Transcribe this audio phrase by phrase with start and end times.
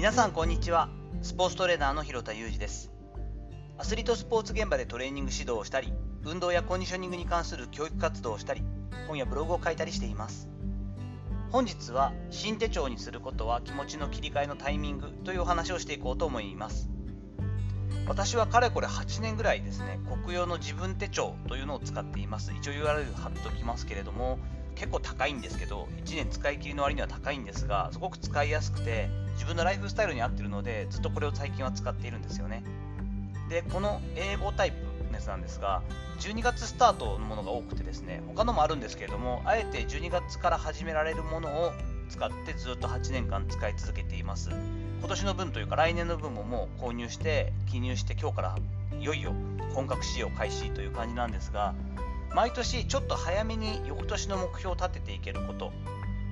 [0.00, 0.88] 皆さんこんにちは。
[1.20, 2.90] スポーツトレーナーの広田裕二です。
[3.76, 5.92] アスリートスポーツ現場でトレーニング指導をしたり
[6.24, 8.62] 運動やコンディショニングに関する教育活動をしたり
[9.08, 10.48] 本やブログを書いたりしています。
[11.50, 16.88] 本日は新手帳にすることは気持ちの切り替えのタイミングというお話をしていこうと思います。
[18.08, 22.54] 私はかれこれ8年ぐらいですね国用の自分手帳というのを使っています。
[22.58, 24.38] 一応 URL 貼っておきますけれども
[24.76, 29.10] 結構高いんですけど1年使い切りの割には高いんですがすごく使いやすくて
[29.40, 32.62] 自分のライフスタイルに合ってるのでずっとこれを最近は使っているんですよね。
[33.48, 34.76] でこの英語タイプ
[35.10, 35.80] のやつなんですが
[36.18, 41.72] 12月スタートのものが多くてですね他のもあるんですけれどもあえて12月から始められるものを
[42.10, 44.50] 使ってずっと8年間使い続けています。
[44.50, 48.58] 今年の分というか来年の分ももう購入して記入して今日から
[49.00, 49.32] いよいよ
[49.74, 51.74] 本格使用開始という感じなんですが
[52.34, 55.72] 毎年ちょっと早めに翌年の目標を立てていけること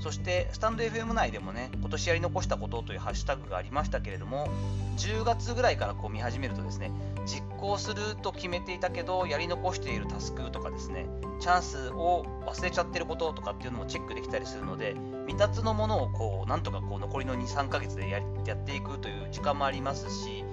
[0.00, 4.48] そしてスタンド FM 内でもね今年やり残したことというハッシュタグがありましたけれども
[4.96, 6.90] 10月ぐらいからこう見始めるとですね
[7.26, 11.06] 実行すると決めていたけどやり残しているタスクとかですね
[11.40, 14.94] チャンスを忘れちゃってることとかっていうのもチェックできたりするので
[15.26, 20.44] 未達のものをこうなんとかこう残りの23ヶ月でややっていくという時間もありますし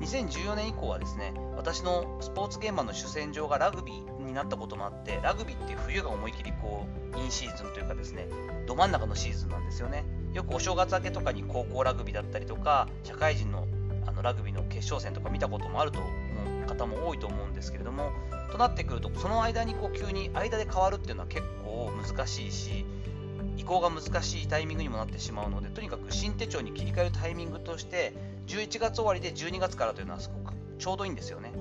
[0.00, 8.28] 2014年以降はですね私のスポーツ現場の主戦場がラグビーになったこともあってラグビーって冬が思い切りこうインシーズンというかですね
[8.66, 13.66] ど真ん中のシーズンなんですよねよくお正月明けとかに高校ラグビーだったりとか社会人の
[14.04, 18.10] あのラグビーの決勝戦とか見たこともあると思う方も多いと思うんですけれども
[18.50, 22.84] となってくるとその間にこう急に間で変わるっていうのは結構難しいし
[23.56, 28.12] 移行が難しいタイミングにもなってしまうのでとにかく新手帳に切り替えるタイミングとして
[28.46, 31.52] 11月終わりで12月からというのはすごくちょうどいいんですよね。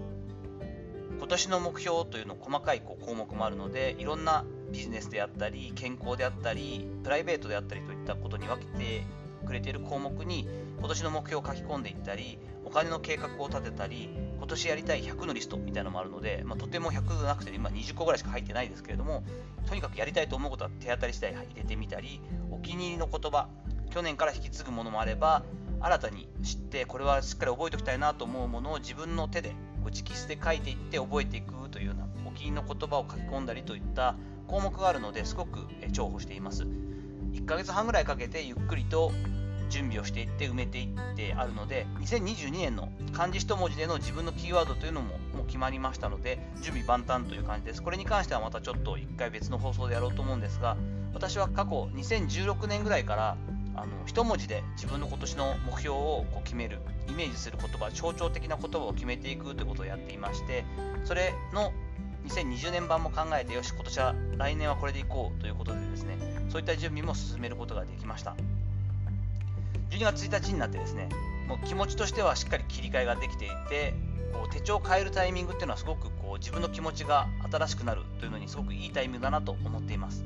[1.22, 9.04] 今年の目標というの細かいこう項目もあるのでいろんなビジネスであったり健康であったりプライベートであったりといったことに分けて
[9.46, 10.50] くれている項目に
[10.80, 19.24] 今年の目標を書き込んでいったりお金の計画を立てたり今年やりたい100のリストみたいなのもあるので、まあ、とても100なくて今20個ぐらいしか入ってないですけれども
[19.70, 23.48] とにかくやりたいと思うことは手当たり次第入れてみたりお気に入りの言葉
[23.92, 25.44] 去年から引き継ぐものもあれば
[25.82, 29.54] 新たに知ってこれはしっかり覚えておきたいなと思うものを自分の手で
[29.90, 34.16] 直筆で書いていって覚えていくというようなお気に入りの言葉を書き込んだりといった
[34.48, 35.60] 項目があるのですごく
[35.90, 36.68] 重宝しています。
[37.34, 39.12] 1ヶ月半ぐらいかけてゆっくりと
[39.70, 47.82] 準備をしていって埋めていってあるので2022年の漢字一文字での自分のキーワードというのももう決まりましたので準備万端という感じです。
[47.82, 50.76] これに関してはまたちょっと1回別の放送でやろうと思うんですが
[51.14, 53.38] 私は過去2016年ぐらいから
[53.76, 60.66] あの一文字で自分の今年の目標をこう決めるイメージする言葉象徴的な言葉を決めていくということをやっていまして
[61.04, 61.72] それの
[62.28, 66.18] 2020年版も考えてよし今年は来年はこれでいこうということでですね
[66.50, 68.36] そういった準備も進めることができました。
[69.90, 71.10] 12月1日になってですね
[71.48, 73.94] もう気持ちとしてはしっかり切り替えができていて
[74.32, 80.24] こう手帳を変えるタイミングっていうのはすごくこう自分の気持ちが新しくなるというのにすごくいいタイミングだなと思っています。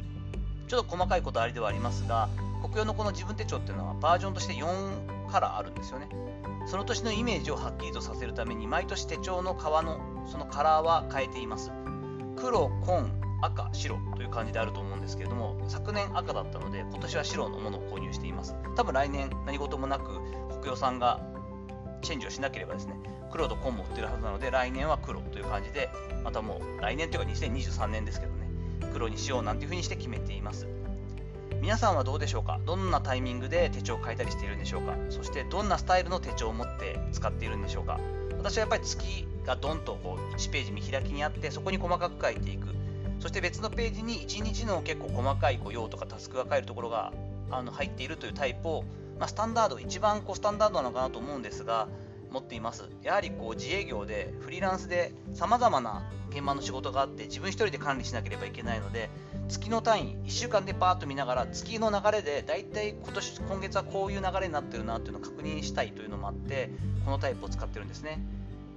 [0.67, 2.27] ちょっと細かいことありではありますが
[2.65, 6.09] 国用のこの自分手帳っていうのはバージョンとして4カラーあるんですよね。
[6.65, 11.71] その年のイメージをはっきりとさせるために毎年手帳の革のそのカラーは変えています。
[12.35, 18.55] 黒、紺、赤、白という感じであると思うんですけれども昨年赤だったので今年は白のものを購入しています。
[18.75, 21.21] 多分来年何事もなく国用さんが
[22.01, 22.95] チェンジをしなければですね
[23.31, 25.89] 黒と紺も売ってるはずなので来年は黒という感じで
[26.23, 28.49] またもう来年というか2023年ですけどね
[28.91, 30.67] 黒にしようなんていう風にして決めています。
[31.65, 32.59] 皆さんはどうでしょうか？
[32.67, 34.95] どんなタイミングで手帳を書いたりしているんでしょうか？
[35.09, 37.99] そしてどんなスタイルの手帳を持って使っているんでしょうか？
[38.37, 42.67] 私はやっぱり月がドンとこう1ページ見開きにあってそこに細かく書いていく。
[43.19, 47.11] そして別のページに1日の結構細かいこう用とかタスクが書えるところが
[47.49, 48.83] あの入っているというタイプを、
[49.17, 51.87] まあ、スタンダード一番こうスタンダードなのかなと思うんですが
[52.35, 52.89] 持っています。
[53.01, 59.09] やはりこう自営業でフリーランスでさまざまな現場の仕事があって自分一人で管理しなければいけないので
[59.47, 66.71] 月の単位1週間でパーッと見ながら月の流れでだいたい今年今月はこういう流れになってるなっていうのを確認したいというのもあって
[67.05, 68.19] このタイプを使ってるんですね。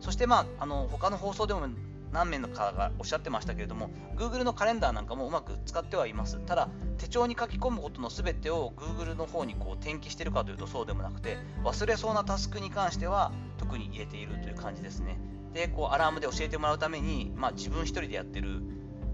[0.00, 1.68] そしてまああの他の放送でも
[2.12, 6.38] 何名の方がおっしゃってましたけれども Google のカレンダーなんかもうまく使ってはいます。
[6.46, 6.68] ただ
[6.98, 15.18] 手帳に書き込むことの全てを Google の方にこう転記してるかというとそうでもなくて忘れそうなタスクに関しては特に入れているという感じですね。
[15.52, 18.62] でこうアラームで教えてもらうために、まあ、自分一人でやってる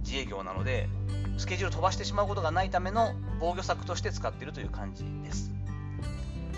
[0.02, 0.88] 自営業なので
[1.38, 5.50] スケジュール飛ばしてしまうことがないための防御策として使っているという感じです。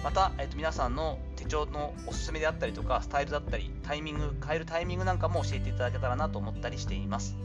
[0.05, 7.37] また、えー、と皆さんの手帳のおすすめであったりとかスタイルだったりタイミング変えるタイミングなんかも教えていただけたらなと思ったりしています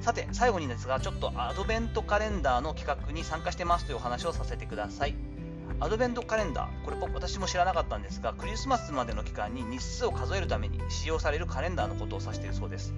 [0.00, 5.14] さて最後にですがちょっとアドベントカレンダーの企画に参加してますというお話をさせてください
[5.78, 12.94] アドベントカレンダー、これ私も知らなかったんですが、クリスマスまでの期間に日数を数えるために使用されるカレンダーのことを指しているそうです。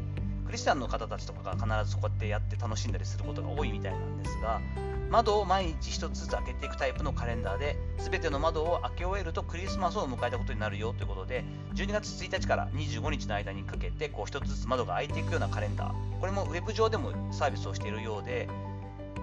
[0.49, 4.63] クリスチャンの方たちとかが必ずこうやってやって楽しんだりすることが多いみたいなんですが、
[5.11, 18.49] 窓を毎日1つずつ開けていくタイプのカレンダーで、全ての窓を開け終えるとクリスマスを迎えたことになるよということで、12月1日から25日の間にかけてこう1つずつ窓が開いていくようなカレンダー、これもウェブ上でもサービスをしているようで、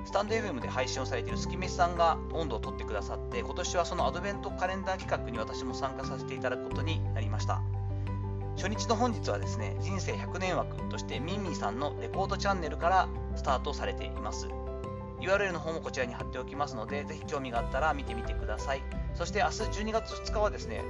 [0.05, 7.63] スタンド FM で配信をされているスキメシさんが温度を取ってくださって、今年はそのアドベントカレンダー企画に私も参加させていただくことになりました。
[8.55, 14.47] 初日の本日はですね、人生100年枠としてミンミンさんのレコードチャンネルからスタートされています。
[15.19, 18.83] URL の方もこちらに貼っておきますので、ぜひ興味があったら見てみてください。
[19.13, 20.83] そして明日12月2日はですね、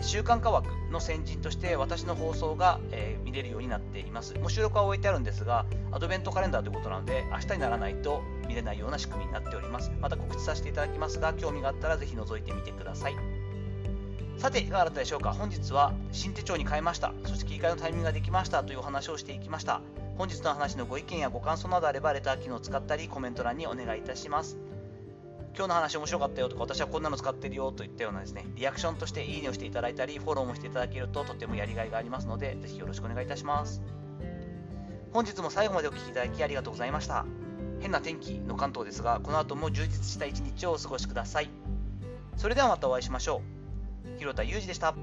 [0.00, 4.34] 週刊化枠の先人として私の放送が、え、見れるようになっています。
[4.34, 9.92] もう収録は終えてあるんですが、アドベントカレンダーということなので、明日にならないと見れないような仕組みになっております。
[10.00, 13.41] また告知させていただきますが、興味があったらぜひ覗いてみてください。
[14.38, 17.12] さて、いかがだったでしょうか本日は新手帳に変えました。
[17.24, 19.80] そして切り替えのタイミングができましたというお話をしていきました。
[20.18, 24.58] 本日の話のご意見やご感想などあれば、レター機能を使ったり、コメント欄にお願いいたします。
[25.54, 33.82] 今日の話面白かったよとか、私はこんなの使ってるよといったようなですね、リアクションとしていいねをしていただいたり、フォローもしていただけるととてもやりがいがありますので、ぜひよろしくお願いいたします。
[35.12, 37.26] 本日も最後までお聴きいただきありがとうございました。
[37.80, 41.50] 変な天気の関東ですが、この後も充実した一日をお過ごしください。
[42.36, 43.61] それではまたお会いしましょう。
[44.18, 44.94] 広田裕二でした。